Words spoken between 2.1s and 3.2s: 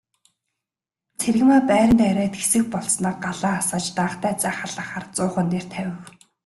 ирээд хэсэг болсноо